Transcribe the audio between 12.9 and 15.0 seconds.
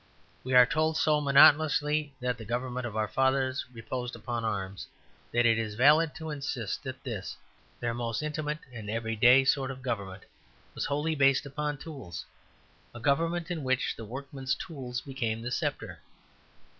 a government in which the workman's tool